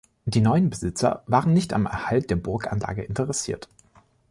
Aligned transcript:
Die 0.25 0.41
neuen 0.41 0.71
Besitzer 0.71 1.21
waren 1.27 1.53
nicht 1.53 1.73
am 1.73 1.85
Erhalt 1.85 2.31
der 2.31 2.35
Burganlage 2.35 3.03
interessiert. 3.03 3.69